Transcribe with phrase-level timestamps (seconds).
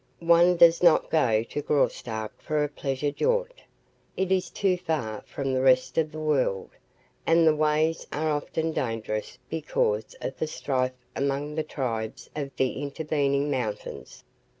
[0.25, 3.61] One does not go to Graustark for a pleasure jaunt.
[4.17, 6.71] It is too far from the rest of the world
[7.27, 12.81] and the ways are often dangerous because of the strife among the tribes of the
[12.81, 14.23] intervening mountains.